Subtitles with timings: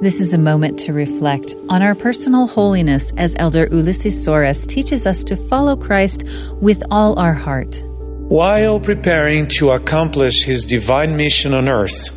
[0.00, 5.08] This is a moment to reflect on our personal holiness as Elder Ulisses Soares teaches
[5.08, 6.22] us to follow Christ
[6.60, 7.82] with all our heart.
[8.28, 12.10] While preparing to accomplish his divine mission on earth,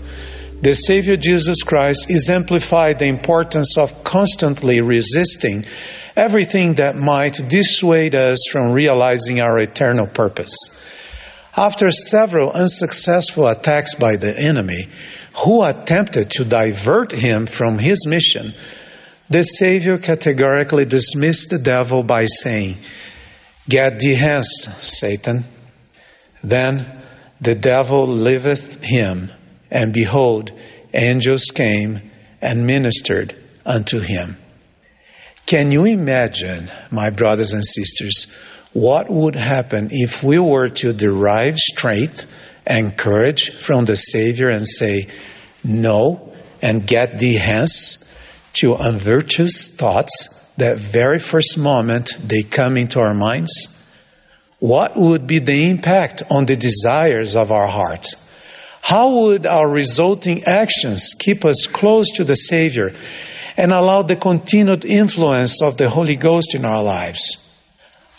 [0.61, 5.65] the Savior Jesus Christ exemplified the importance of constantly resisting
[6.15, 10.53] everything that might dissuade us from realizing our eternal purpose.
[11.57, 14.87] After several unsuccessful attacks by the enemy,
[15.43, 18.53] who attempted to divert him from his mission,
[19.29, 22.77] the Savior categorically dismissed the devil by saying,
[23.69, 25.45] Get thee hence, Satan.
[26.43, 27.03] Then
[27.39, 29.31] the devil leaveth him,
[29.69, 30.51] and behold,
[30.93, 33.35] angels came and ministered
[33.65, 34.37] unto him.
[35.45, 38.27] Can you imagine, my brothers and sisters,
[38.73, 42.25] what would happen if we were to derive strength
[42.65, 45.07] and courage from the Savior and say,
[45.63, 48.13] No, and get thee hence
[48.53, 53.67] to unvirtuous thoughts that very first moment they come into our minds?
[54.59, 58.15] What would be the impact on the desires of our hearts?
[58.81, 62.93] How would our resulting actions keep us close to the Savior
[63.57, 67.37] and allow the continued influence of the Holy Ghost in our lives?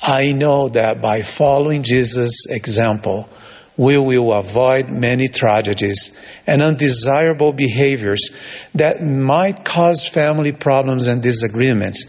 [0.02, 3.28] I know that by following Jesus' example,
[3.82, 6.16] we will avoid many tragedies
[6.46, 8.30] and undesirable behaviors
[8.74, 12.06] that might cause family problems and disagreements,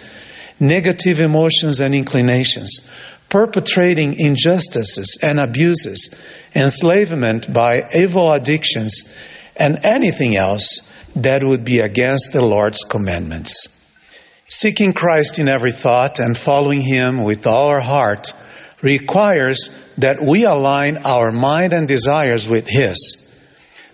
[0.60, 2.92] negative emotions and inclinations,
[3.28, 6.14] perpetrating injustices and abuses,
[6.54, 9.12] enslavement by evil addictions,
[9.56, 13.84] and anything else that would be against the Lord's commandments.
[14.48, 18.32] Seeking Christ in every thought and following Him with all our heart
[18.84, 23.20] requires that we align our mind and desires with His.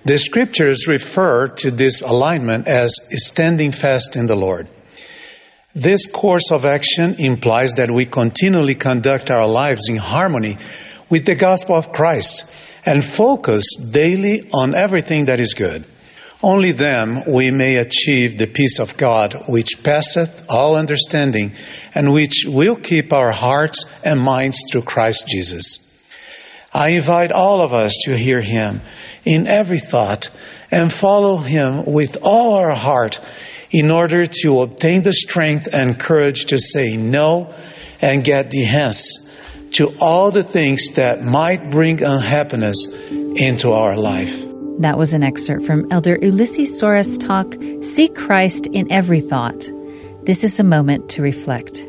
[0.05, 4.69] The scriptures refer to this alignment as standing fast in the Lord.
[5.75, 10.57] This course of action implies that we continually conduct our lives in harmony
[11.09, 12.51] with the gospel of Christ
[12.85, 15.85] and focus daily on everything that is good.
[16.41, 21.53] Only then we may achieve the peace of God which passeth all understanding
[21.93, 25.88] and which will keep our hearts and minds through Christ Jesus.
[26.73, 28.81] I invite all of us to hear Him
[29.25, 30.29] in every thought
[30.71, 33.19] and follow Him with all our heart
[33.71, 37.53] in order to obtain the strength and courage to say no
[38.01, 39.29] and get the hence
[39.71, 44.45] to all the things that might bring unhappiness into our life.
[44.79, 47.53] That was an excerpt from Elder Ulisses Soares' talk,
[47.83, 49.69] Seek Christ in Every Thought.
[50.23, 51.88] This is a moment to reflect.